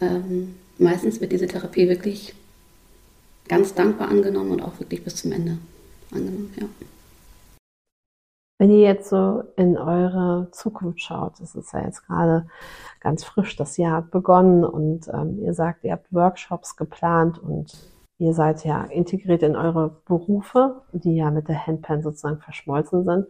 [0.01, 2.33] ähm, meistens wird diese Therapie wirklich
[3.47, 5.57] ganz dankbar angenommen und auch wirklich bis zum Ende
[6.11, 6.67] angenommen, ja.
[8.57, 12.47] Wenn ihr jetzt so in eure Zukunft schaut, das ist ja jetzt gerade
[13.01, 17.73] ganz frisch, das Jahr hat begonnen und ähm, ihr sagt, ihr habt Workshops geplant und
[18.17, 23.27] ihr seid ja integriert in eure Berufe, die ja mit der Handpan sozusagen verschmolzen sind.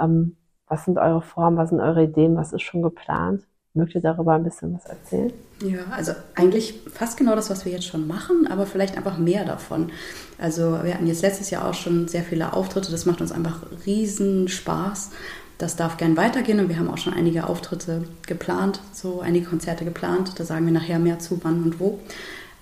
[0.00, 3.46] Ähm, was sind eure Formen, was sind eure Ideen, was ist schon geplant?
[3.74, 5.32] Ihr darüber ein bisschen was erzählen?
[5.64, 9.46] Ja, also eigentlich fast genau das, was wir jetzt schon machen, aber vielleicht einfach mehr
[9.46, 9.90] davon.
[10.38, 13.60] Also wir hatten jetzt letztes Jahr auch schon sehr viele Auftritte, das macht uns einfach
[13.86, 15.12] riesen Spaß.
[15.56, 19.84] Das darf gern weitergehen und wir haben auch schon einige Auftritte geplant, so einige Konzerte
[19.84, 20.32] geplant.
[20.38, 21.98] Da sagen wir nachher mehr zu, wann und wo.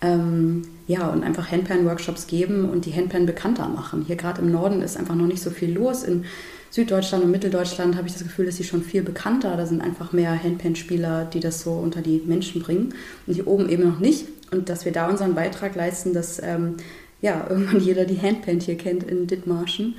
[0.02, 4.04] Ähm, ja, und einfach Handpan-Workshops geben und die Handpan bekannter machen.
[4.06, 6.04] Hier gerade im Norden ist einfach noch nicht so viel los.
[6.04, 6.24] In
[6.70, 9.56] Süddeutschland und Mitteldeutschland habe ich das Gefühl, dass sie schon viel bekannter.
[9.56, 12.94] Da sind einfach mehr Handpan-Spieler, die das so unter die Menschen bringen.
[13.26, 14.26] Und hier oben eben noch nicht.
[14.52, 16.76] Und dass wir da unseren Beitrag leisten, dass ähm,
[17.20, 19.96] ja, irgendwann jeder die Handpan hier kennt in Dithmarschen.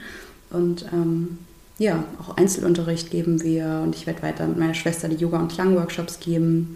[0.49, 1.39] Und ähm,
[1.77, 3.81] ja, auch Einzelunterricht geben wir.
[3.83, 6.75] Und ich werde weiter mit meiner Schwester die Yoga- und Klangworkshops geben.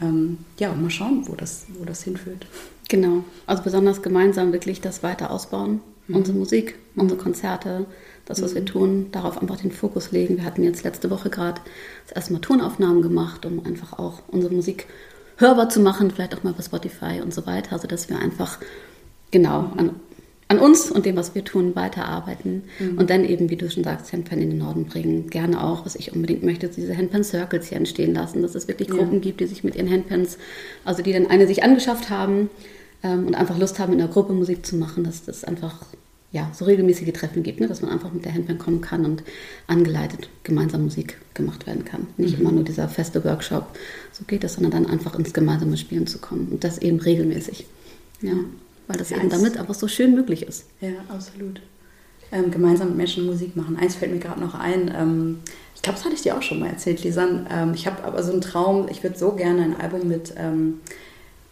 [0.00, 2.46] Ähm, ja, und mal schauen, wo das, wo das hinführt.
[2.88, 5.80] Genau, also besonders gemeinsam wirklich das weiter ausbauen.
[6.06, 6.16] Mhm.
[6.16, 7.86] Unsere Musik, unsere Konzerte,
[8.26, 10.36] das, was wir tun, darauf einfach den Fokus legen.
[10.36, 11.60] Wir hatten jetzt letzte Woche gerade
[12.06, 14.86] das erste Mal Tonaufnahmen gemacht, um einfach auch unsere Musik
[15.38, 18.58] hörbar zu machen, vielleicht auch mal bei Spotify und so weiter, sodass wir einfach
[19.30, 19.90] genau an,
[20.48, 22.98] an uns und dem, was wir tun, weiterarbeiten mhm.
[22.98, 25.30] und dann eben, wie du schon sagst, Handpan in den Norden bringen.
[25.30, 28.88] Gerne auch, was ich unbedingt möchte, diese Handpan Circles hier entstehen lassen, dass es wirklich
[28.88, 29.20] Gruppen ja.
[29.20, 30.38] gibt, die sich mit ihren Handpans,
[30.84, 32.50] also die dann eine sich angeschafft haben
[33.02, 35.80] ähm, und einfach Lust haben, in der Gruppe Musik zu machen, dass das einfach
[36.36, 37.66] ja, so regelmäßige Treffen gibt, ne?
[37.66, 39.22] dass man einfach mit der Handband kommen kann und
[39.66, 42.08] angeleitet gemeinsam Musik gemacht werden kann.
[42.18, 42.42] Nicht mhm.
[42.42, 43.74] immer nur dieser feste Workshop,
[44.12, 47.66] so geht das, sondern dann einfach ins gemeinsame Spielen zu kommen und das eben regelmäßig.
[48.20, 48.34] Ja,
[48.86, 50.66] weil das ja, eben damit einfach so schön möglich ist.
[50.82, 51.62] Ja, absolut.
[52.30, 53.78] Ähm, gemeinsam mit Menschen Musik machen.
[53.78, 54.92] Eins fällt mir gerade noch ein.
[54.94, 55.38] Ähm,
[55.74, 57.46] ich glaube, das hatte ich dir auch schon mal erzählt, Lisan.
[57.50, 60.80] Ähm, ich habe aber so einen Traum, ich würde so gerne ein Album mit ähm,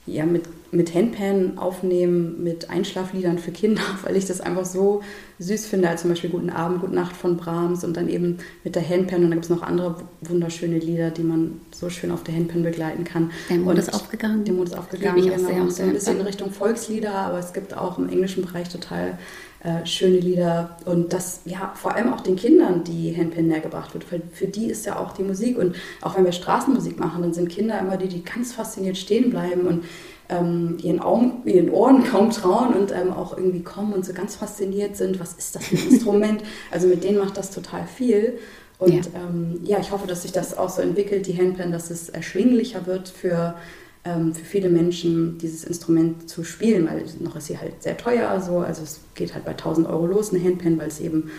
[0.07, 0.45] ja, mit,
[0.75, 5.03] mit Handpan aufnehmen, mit Einschlafliedern für Kinder, weil ich das einfach so
[5.39, 8.75] süß finde, als zum Beispiel Guten Abend, Gute Nacht von Brahms und dann eben mit
[8.75, 12.23] der Handpan und dann gibt es noch andere wunderschöne Lieder, die man so schön auf
[12.23, 13.31] der Handpan begleiten kann.
[13.51, 14.45] Der Mond ist aufgegangen.
[14.45, 15.49] Der Mond ist aufgegangen, ich genau.
[15.49, 19.19] Sehr so ein bisschen in Richtung Volkslieder, aber es gibt auch im englischen Bereich total
[19.65, 23.95] äh, schöne Lieder und das ja vor allem auch den Kindern, die Handpan näher gebracht
[23.95, 24.05] wird.
[24.05, 27.33] Für, für die ist ja auch die Musik und auch wenn wir Straßenmusik machen, dann
[27.33, 29.85] sind Kinder immer die, die ganz fasziniert stehen bleiben und
[30.29, 34.37] ähm, ihren, Augen, ihren Ohren kaum trauen und ähm, auch irgendwie kommen und so ganz
[34.37, 36.43] fasziniert sind, was ist das für ein Instrument?
[36.71, 38.39] Also mit denen macht das total viel.
[38.79, 39.03] Und ja.
[39.15, 42.87] Ähm, ja, ich hoffe, dass sich das auch so entwickelt, die Handpan, dass es erschwinglicher
[42.87, 43.55] wird für
[44.05, 48.59] für viele Menschen dieses Instrument zu spielen, weil noch ist sie halt sehr teuer, so,
[48.59, 51.31] also es geht halt bei 1000 Euro los, eine Handpan, weil es eben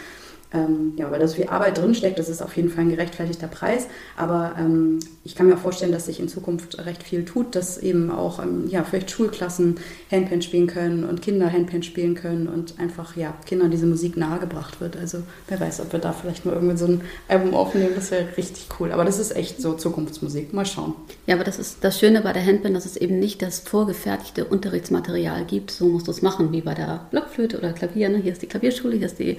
[0.56, 3.48] ähm, ja, weil da so viel Arbeit drinsteckt, das ist auf jeden Fall ein gerechtfertigter
[3.48, 3.88] Preis.
[4.16, 7.78] Aber ähm, ich kann mir auch vorstellen, dass sich in Zukunft recht viel tut, dass
[7.78, 9.76] eben auch ähm, ja, vielleicht Schulklassen
[10.12, 14.80] Handpan spielen können und Kinder Handpan spielen können und einfach ja, Kindern diese Musik nahegebracht
[14.80, 14.98] wird.
[14.98, 18.26] Also wer weiß, ob wir da vielleicht mal irgendwie so ein Album aufnehmen, das wäre
[18.38, 18.92] richtig cool.
[18.92, 20.54] Aber das ist echt so Zukunftsmusik.
[20.54, 20.94] Mal schauen.
[21.28, 24.46] Ja, aber das ist das Schöne bei der Handpan, dass es eben nicht das vorgefertigte
[24.46, 25.72] Unterrichtsmaterial gibt.
[25.72, 28.10] So musst du es machen, wie bei der Blockflöte oder Klavier.
[28.10, 28.20] Ne?
[28.20, 29.38] Hier ist die Klavierschule, hier ist die,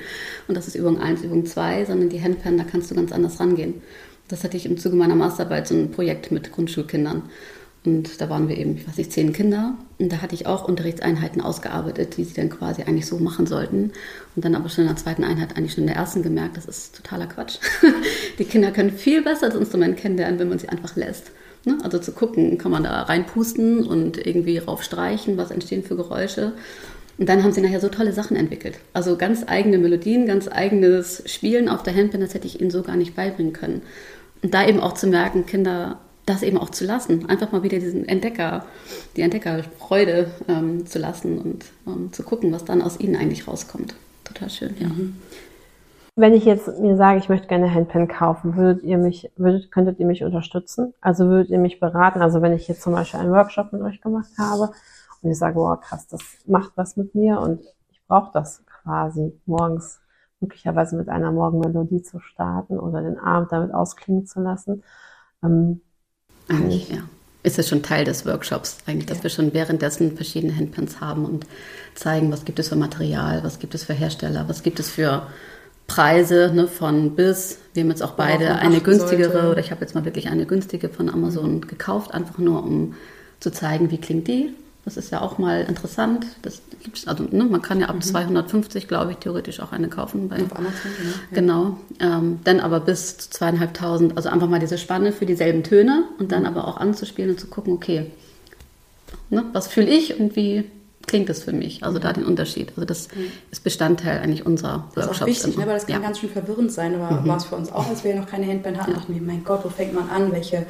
[0.49, 3.41] und das ist Übung 1, Übung 2, sondern die Handpan, da kannst du ganz anders
[3.41, 3.75] rangehen.
[4.29, 7.23] Das hatte ich im Zuge meiner Masterarbeit so ein Projekt mit Grundschulkindern.
[7.85, 9.75] Und da waren wir eben, ich weiß nicht, zehn Kinder.
[9.99, 13.93] Und da hatte ich auch Unterrichtseinheiten ausgearbeitet, die sie dann quasi eigentlich so machen sollten.
[14.35, 16.67] Und dann aber schon in der zweiten Einheit, eigentlich schon in der ersten gemerkt, das
[16.67, 17.59] ist totaler Quatsch.
[18.41, 21.31] die Kinder können viel besser das Instrument kennenlernen, wenn man sie einfach lässt.
[21.65, 21.79] Ne?
[21.85, 26.53] Also zu gucken, kann man da reinpusten und irgendwie raufstreichen, was entstehen für Geräusche.
[27.19, 28.79] Und dann haben sie nachher so tolle Sachen entwickelt.
[28.93, 32.83] Also ganz eigene Melodien, ganz eigenes Spielen auf der Handpan, das hätte ich ihnen so
[32.83, 33.83] gar nicht beibringen können.
[34.43, 37.29] Und da eben auch zu merken, Kinder das eben auch zu lassen.
[37.29, 38.67] Einfach mal wieder diesen Entdecker,
[39.17, 43.95] die Entdeckerfreude ähm, zu lassen und ähm, zu gucken, was dann aus ihnen eigentlich rauskommt.
[44.25, 44.89] Total schön, ja.
[44.89, 45.17] Mhm.
[46.17, 50.01] Wenn ich jetzt mir sage, ich möchte gerne Handpan kaufen, würdet ihr mich, würdet, könntet
[50.01, 50.95] ihr mich unterstützen?
[51.01, 52.23] Also würdet ihr mich beraten?
[52.23, 54.71] Also wenn ich jetzt zum Beispiel einen Workshop mit euch gemacht habe
[55.23, 59.33] und ich sage, wow, krass, das macht was mit mir und ich brauche das quasi
[59.47, 60.01] morgens
[60.41, 64.83] möglicherweise mit einer Morgenmelodie zu starten oder den Abend damit ausklingen zu lassen.
[65.43, 65.81] Ähm,
[66.49, 66.99] eigentlich, ja.
[67.43, 69.25] Ist es schon Teil des Workshops, eigentlich, dass ja.
[69.25, 71.47] wir schon währenddessen verschiedene Handpans haben und
[71.95, 75.29] zeigen, was gibt es für Material, was gibt es für Hersteller, was gibt es für
[75.87, 77.59] Preise ne, von bis.
[77.73, 79.51] Wir haben jetzt auch beide eine günstigere, sollte.
[79.51, 82.95] oder ich habe jetzt mal wirklich eine günstige von Amazon gekauft, einfach nur um
[83.39, 84.55] zu zeigen, wie klingt die,
[84.87, 86.27] das ist ja auch mal interessant.
[86.43, 88.03] Das gibt's, also, ne, man kann ja ab mhm.
[88.03, 90.29] 250, glaube ich, theoretisch auch eine kaufen.
[90.29, 91.11] Bei, Auf Amazon, ja.
[91.33, 91.79] Genau.
[91.99, 94.17] Ähm, dann aber bis zu zweieinhalbtausend.
[94.17, 96.47] Also einfach mal diese Spanne für dieselben Töne und dann mhm.
[96.47, 98.13] aber auch anzuspielen und zu gucken, okay,
[99.29, 100.71] ne, was fühle ich und wie
[101.09, 101.83] klingt das für mich?
[101.83, 102.03] Also mhm.
[102.03, 102.69] da den Unterschied.
[102.77, 103.33] Also das mhm.
[103.51, 104.95] ist Bestandteil eigentlich unserer Workshops.
[104.95, 106.07] Das ist auch wichtig, ne, weil das kann ja.
[106.07, 106.95] ganz schön verwirrend sein.
[106.95, 107.27] Aber mhm.
[107.27, 108.99] war es für uns auch, als wir noch keine Handband hatten, ja.
[108.99, 110.31] dachten wir, mein Gott, wo fängt man an?
[110.31, 110.65] Welche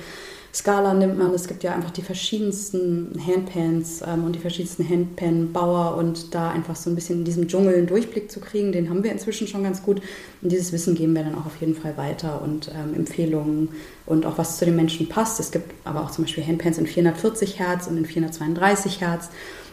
[0.56, 1.34] Skala nimmt man.
[1.34, 6.74] Es gibt ja einfach die verschiedensten Handpans ähm, und die verschiedensten Handpan-Bauer und da einfach
[6.76, 9.64] so ein bisschen in diesem Dschungel einen Durchblick zu kriegen, den haben wir inzwischen schon
[9.64, 10.00] ganz gut.
[10.40, 13.68] Und dieses Wissen geben wir dann auch auf jeden Fall weiter und ähm, Empfehlungen
[14.06, 15.38] und auch was zu den Menschen passt.
[15.40, 19.28] Es gibt aber auch zum Beispiel Handpans in 440 Hertz und in 432 Hertz.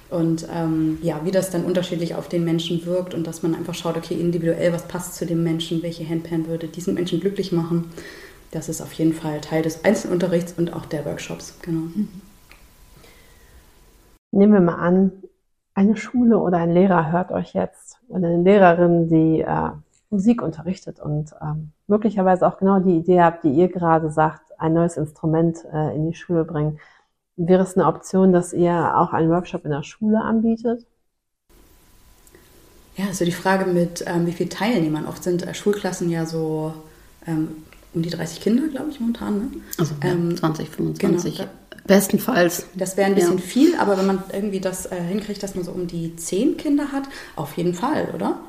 [0.10, 3.74] Und ähm, ja, wie das dann unterschiedlich auf den Menschen wirkt und dass man einfach
[3.74, 7.86] schaut, okay, individuell, was passt zu dem Menschen, welche Handpan würde diesen Menschen glücklich machen
[8.54, 11.58] das ist auf jeden Fall Teil des Einzelunterrichts und auch der Workshops.
[11.62, 11.88] Genau.
[14.32, 15.12] Nehmen wir mal an,
[15.74, 19.70] eine Schule oder ein Lehrer hört euch jetzt oder eine Lehrerin, die äh,
[20.10, 24.74] Musik unterrichtet und ähm, möglicherweise auch genau die Idee habt, die ihr gerade sagt, ein
[24.74, 26.80] neues Instrument äh, in die Schule bringen.
[27.36, 30.86] Wäre es eine Option, dass ihr auch einen Workshop in der Schule anbietet?
[32.96, 35.08] Ja, also die Frage mit, ähm, wie viele Teilnehmern.
[35.08, 36.74] Oft sind äh, Schulklassen ja so
[37.26, 37.64] ähm,
[37.94, 39.38] um die 30 Kinder, glaube ich, momentan.
[39.38, 39.52] Ne?
[39.78, 41.38] Also ähm, 20, 25.
[41.38, 41.50] Genau,
[41.86, 42.68] Bestenfalls.
[42.76, 43.44] Das wäre ein bisschen ja.
[43.44, 46.92] viel, aber wenn man irgendwie das äh, hinkriegt, dass man so um die 10 Kinder
[46.92, 47.04] hat,
[47.36, 48.40] auf jeden Fall, oder?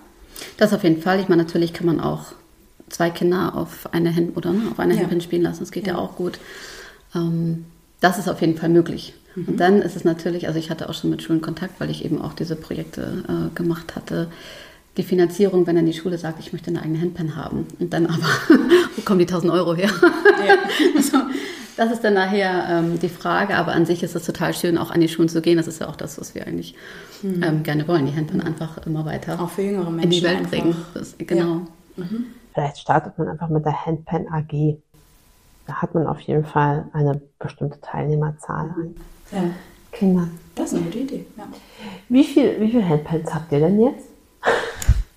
[0.56, 1.20] Das auf jeden Fall.
[1.20, 2.26] Ich meine, natürlich kann man auch
[2.88, 5.00] zwei Kinder auf eine Hand oder ne, auf eine ja.
[5.00, 5.60] Handpin spielen lassen.
[5.60, 6.38] Das geht ja, ja auch gut.
[7.14, 7.64] Ähm,
[8.00, 9.14] das ist auf jeden Fall möglich.
[9.34, 9.44] Mhm.
[9.48, 12.04] Und dann ist es natürlich, also ich hatte auch schon mit Schulen Kontakt, weil ich
[12.04, 14.28] eben auch diese Projekte äh, gemacht hatte
[14.96, 17.66] die Finanzierung, wenn dann die Schule sagt, ich möchte eine eigene Handpan haben.
[17.78, 18.22] Und dann aber,
[18.96, 19.90] wo kommen die 1000 Euro her?
[20.46, 20.56] Ja.
[20.96, 21.18] also,
[21.76, 24.92] das ist dann nachher ähm, die Frage, aber an sich ist es total schön, auch
[24.92, 25.56] an die Schulen zu gehen.
[25.56, 26.76] Das ist ja auch das, was wir eigentlich
[27.22, 27.42] mhm.
[27.42, 30.50] ähm, gerne wollen, die Handpan einfach immer weiter auch für jüngere Menschen in die Welt
[30.50, 30.76] bringen.
[30.94, 31.62] Das, genau.
[31.96, 32.04] Ja.
[32.04, 32.26] Mhm.
[32.52, 34.76] Vielleicht startet man einfach mit der Handpan AG.
[35.66, 38.94] Da hat man auf jeden Fall eine bestimmte Teilnehmerzahl an
[39.32, 39.50] ja.
[39.90, 40.38] Kindern.
[40.54, 41.26] Das ist eine gute Idee.
[41.36, 41.48] Ja.
[42.08, 44.06] Wie viele wie viel Handpans habt ihr denn jetzt?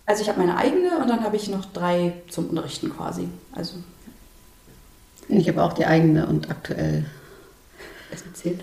[0.07, 3.27] Also ich habe meine eigene und dann habe ich noch drei zum Unterrichten quasi.
[3.51, 3.75] Also
[5.27, 7.05] ich habe auch die eigene und aktuell.
[8.09, 8.61] Es zählt.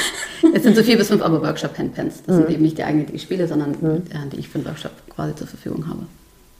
[0.54, 2.22] es sind so vier bis fünf aber Workshop-Handpens.
[2.26, 2.40] Das mhm.
[2.40, 4.04] sind eben nicht die eigenen, die ich spiele, sondern mhm.
[4.32, 6.06] die ich für den Workshop quasi zur Verfügung habe.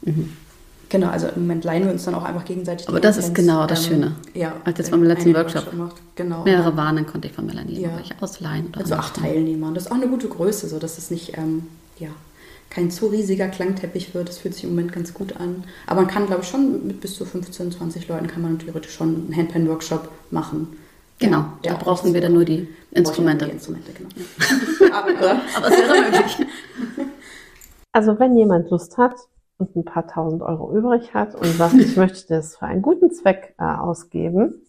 [0.03, 0.33] Mhm.
[0.89, 2.87] Genau, also im Moment leihen wir uns dann auch einfach gegenseitig.
[2.87, 4.15] Aber das ist genau das ähm, Schöne.
[4.35, 6.43] Ja, Als jetzt beim letzten Workshop, Workshop genau.
[6.43, 7.89] mehrere waren, dann konnte ich von Melanie ja.
[8.21, 8.67] ausleihen.
[8.67, 9.69] Oder also acht Teilnehmer.
[9.69, 11.63] Und das ist auch eine gute Größe, so dass es nicht ähm,
[11.97, 12.09] ja,
[12.69, 14.29] kein zu riesiger Klangteppich wird.
[14.29, 15.63] Das fühlt sich im Moment ganz gut an.
[15.85, 18.93] Aber man kann, glaube ich, schon mit bis zu 15, 20 Leuten kann man theoretisch
[18.93, 20.77] schon einen Handpan-Workshop machen.
[21.19, 23.45] Genau, ja, da brauchen wir dann nur die Instrumente.
[23.45, 24.09] Die Instrumente genau.
[24.95, 26.47] aber, aber es wäre möglich.
[27.93, 29.15] Also wenn jemand Lust hat
[29.57, 33.11] und ein paar tausend Euro übrig hat und sagt, ich möchte das für einen guten
[33.11, 34.61] Zweck äh, ausgeben,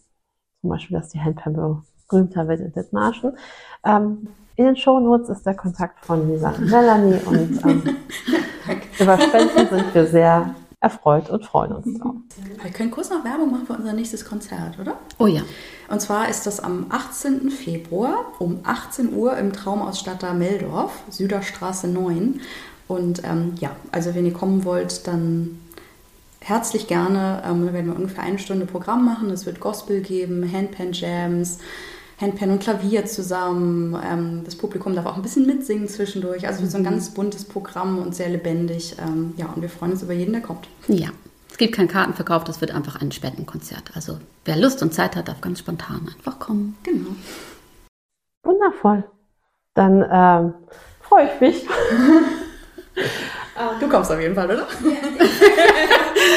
[0.61, 3.37] zum Beispiel, dass die Handpan berühmter wird in Dithmarschen,
[3.85, 7.81] ähm, in den Shownotes ist der Kontakt von Lisa und Melanie und ähm,
[8.99, 12.15] über Spenden sind wir sehr erfreut und freuen uns drauf.
[12.61, 14.95] Wir können kurz noch Werbung machen für unser nächstes Konzert, oder?
[15.17, 15.43] Oh ja.
[15.87, 17.51] Und zwar ist das am 18.
[17.51, 22.41] Februar um 18 Uhr im Traumausstatter Meldorf, Süderstraße 9.
[22.89, 25.57] Und ähm, ja, also wenn ihr kommen wollt, dann
[26.41, 27.43] herzlich gerne.
[27.45, 29.29] Ähm, da werden wir ungefähr eine Stunde Programm machen.
[29.29, 31.59] Es wird Gospel geben, Handpan-Jams,
[32.19, 33.97] Handpan und Klavier zusammen.
[34.03, 36.47] Ähm, das Publikum darf auch ein bisschen mitsingen zwischendurch.
[36.47, 38.95] Also so ein ganz buntes Programm und sehr lebendig.
[38.99, 40.67] Ähm, ja, und wir freuen uns über jeden, der kommt.
[40.87, 41.09] Ja,
[41.49, 43.91] es gibt keinen Kartenverkauf, das wird einfach ein Spendenkonzert.
[43.95, 46.77] Also wer Lust und Zeit hat, darf ganz spontan einfach kommen.
[46.83, 47.15] Genau.
[48.43, 49.03] Wundervoll.
[49.73, 50.53] Dann ähm,
[51.01, 51.67] freue ich mich.
[53.79, 54.67] Du kommst auf jeden Fall, oder?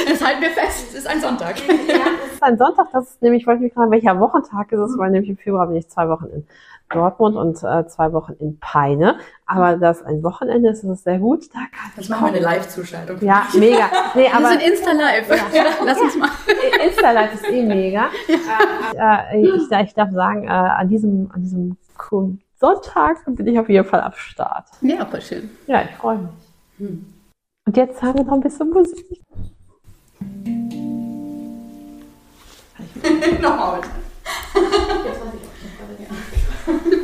[0.08, 0.88] Das halten wir fest.
[0.90, 1.56] Es ist ein Sonntag.
[1.68, 1.94] Ja,
[2.26, 2.88] es ist ein Sonntag.
[2.92, 4.98] Das ist nämlich, wollte ich mich fragen, welcher Wochentag ist es?
[4.98, 6.46] Weil nämlich im Februar bin ich zwei Wochen in
[6.92, 9.18] Dortmund und äh, zwei Wochen in Peine.
[9.46, 11.44] Aber das ein Wochenende ist, ist es sehr gut.
[11.52, 13.18] Da kann Das machen wir eine Live-Zuschaltung.
[13.20, 13.90] Ja, mega.
[14.14, 15.28] Nee, Wir aber sind Insta-Live.
[15.54, 15.64] Ja.
[15.84, 16.30] Lass uns mal.
[16.86, 18.08] Insta-Live ist eh mega.
[18.94, 21.76] Äh, äh, ich, ich darf sagen, äh, an diesem, an diesem
[22.56, 24.66] Sonntag bin ich auf jeden Fall am Start.
[24.80, 25.50] Ja, voll schön.
[25.66, 26.98] Ja, ich freue mich.
[27.64, 29.22] Und jetzt haben wir noch ein bisschen Musik.
[33.40, 34.02] Nochmal bitte.
[36.90, 36.98] Ihr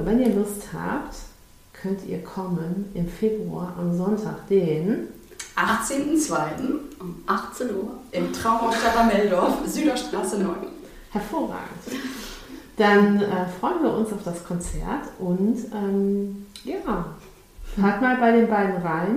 [0.00, 0.06] hören.
[0.06, 1.16] Wenn ihr Lust habt,
[1.72, 5.08] könnt ihr kommen im Februar am Sonntag, den
[5.56, 6.32] 18.02.
[7.00, 7.94] Um 18 Uhr.
[8.12, 10.54] im Traumhausstadt Meldorf, Süderstraße 9.
[11.12, 11.68] hervorragend.
[12.76, 17.06] Dann äh, freuen wir uns auf das Konzert und ähm, ja,
[17.76, 19.16] hört mal bei den beiden rein.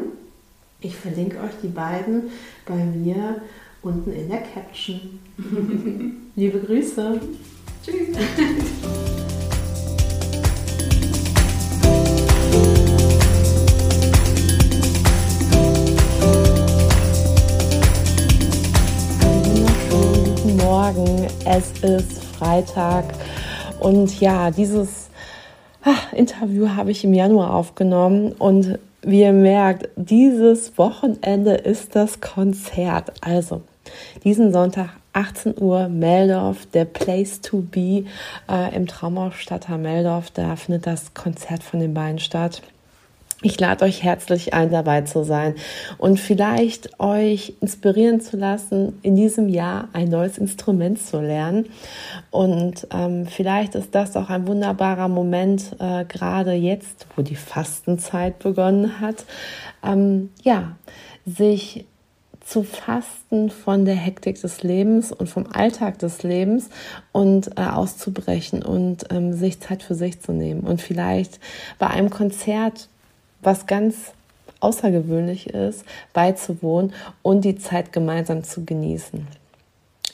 [0.79, 2.31] Ich verlinke euch die beiden
[2.65, 3.41] bei mir
[3.81, 5.19] unten in der Caption.
[6.35, 7.19] Liebe Grüße.
[7.85, 8.17] Tschüss.
[21.55, 23.05] es ist Freitag
[23.79, 25.09] und ja, dieses
[25.83, 32.21] ah, Interview habe ich im Januar aufgenommen und wie ihr merkt, dieses Wochenende ist das
[32.21, 33.13] Konzert.
[33.21, 33.61] Also
[34.23, 38.05] diesen Sonntag 18 Uhr Meldorf, der Place to be
[38.49, 40.31] äh, im Traumhausstadter Meldorf.
[40.31, 42.63] Da findet das Konzert von den beiden statt.
[43.45, 45.55] Ich lade euch herzlich ein, dabei zu sein
[45.97, 51.65] und vielleicht euch inspirieren zu lassen, in diesem Jahr ein neues Instrument zu lernen.
[52.31, 58.39] Und ähm, vielleicht ist das auch ein wunderbarer Moment, äh, gerade jetzt, wo die Fastenzeit
[58.39, 59.25] begonnen hat,
[59.83, 60.77] ähm, ja,
[61.25, 61.85] sich
[62.39, 66.69] zu fasten von der Hektik des Lebens und vom Alltag des Lebens
[67.11, 70.61] und äh, auszubrechen und ähm, sich Zeit für sich zu nehmen.
[70.61, 71.41] Und vielleicht
[71.77, 72.87] bei einem Konzert
[73.43, 74.13] was ganz
[74.59, 75.83] außergewöhnlich ist,
[76.13, 79.27] beizuwohnen und die Zeit gemeinsam zu genießen.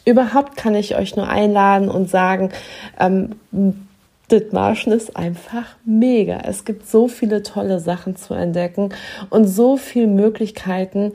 [0.05, 2.51] Überhaupt kann ich euch nur einladen und sagen,
[2.99, 3.35] ähm,
[4.31, 6.39] Dithmarschen ist einfach mega.
[6.45, 8.89] Es gibt so viele tolle Sachen zu entdecken
[9.29, 11.13] und so viele Möglichkeiten,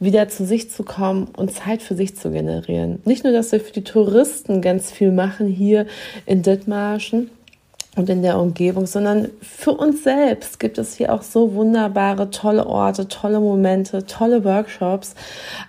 [0.00, 3.00] wieder zu sich zu kommen und Zeit für sich zu generieren.
[3.04, 5.86] Nicht nur, dass wir für die Touristen ganz viel machen hier
[6.24, 7.30] in Dithmarschen,
[7.96, 12.66] und in der Umgebung, sondern für uns selbst gibt es hier auch so wunderbare, tolle
[12.66, 15.14] Orte, tolle Momente, tolle Workshops.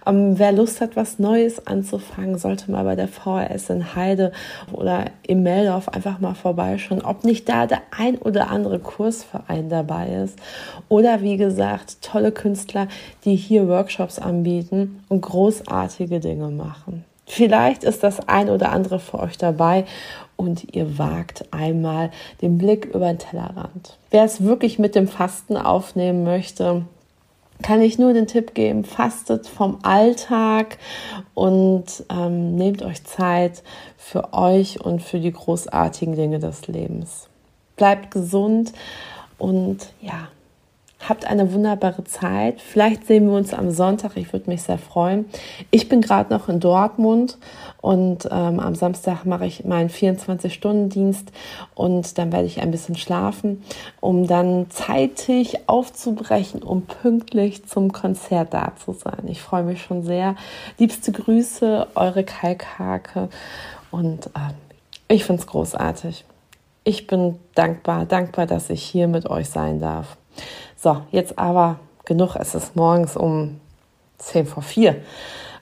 [0.06, 4.34] Ähm, wer Lust hat, was Neues anzufangen, sollte mal bei der VHS in Heide
[4.74, 10.10] oder im Meldorf einfach mal vorbeischauen, ob nicht da der ein oder andere Kursverein dabei
[10.10, 10.38] ist.
[10.90, 12.90] Oder wie gesagt, tolle Künstler,
[13.24, 17.06] die hier Workshops anbieten und großartige Dinge machen.
[17.30, 19.86] Vielleicht ist das ein oder andere für euch dabei
[20.38, 22.12] und ihr wagt einmal
[22.42, 23.98] den Blick über den Tellerrand.
[24.12, 26.84] Wer es wirklich mit dem Fasten aufnehmen möchte,
[27.64, 30.78] kann ich nur den Tipp geben, fastet vom Alltag
[31.34, 33.64] und ähm, nehmt euch Zeit
[33.98, 37.28] für euch und für die großartigen Dinge des Lebens.
[37.76, 38.74] Bleibt gesund
[39.38, 40.30] und ja,
[41.00, 42.60] Habt eine wunderbare Zeit.
[42.60, 44.18] Vielleicht sehen wir uns am Sonntag.
[44.18, 45.26] Ich würde mich sehr freuen.
[45.70, 47.38] Ich bin gerade noch in Dortmund
[47.82, 51.32] und ähm, am Samstag mache ich meinen 24-Stunden-Dienst
[51.76, 53.64] und dann werde ich ein bisschen schlafen,
[54.00, 59.28] um dann zeitig aufzubrechen, um pünktlich zum Konzert da zu sein.
[59.28, 60.36] Ich freue mich schon sehr.
[60.80, 63.30] Liebste Grüße, eure Kalkhake
[63.92, 64.54] und äh,
[65.08, 66.26] ich finde es großartig.
[66.84, 70.18] Ich bin dankbar, dankbar, dass ich hier mit euch sein darf.
[70.88, 72.38] So, jetzt aber genug.
[72.38, 73.60] Es ist morgens um
[74.20, 74.96] 10 vor 4.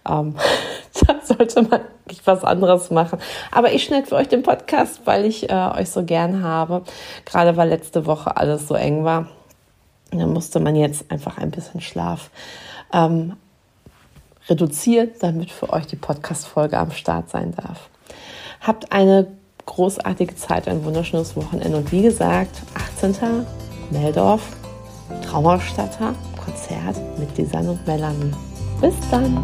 [0.07, 0.35] Ähm,
[1.07, 1.81] da sollte man
[2.25, 3.17] was anderes machen.
[3.49, 6.83] Aber ich schneide für euch den Podcast, weil ich äh, euch so gern habe.
[7.25, 9.27] Gerade weil letzte Woche alles so eng war.
[10.11, 12.29] Da musste man jetzt einfach ein bisschen Schlaf
[12.93, 13.35] ähm,
[14.47, 17.89] reduzieren, damit für euch die Podcast-Folge am Start sein darf.
[18.61, 19.25] Habt eine
[19.65, 23.47] großartige Zeit, ein wunderschönes Wochenende und wie gesagt, 18.
[23.89, 24.43] Meldorf,
[25.21, 26.13] Trauerstatter,
[26.43, 28.31] Konzert mit Lisanne und Melanie.
[28.81, 29.43] Bis dann!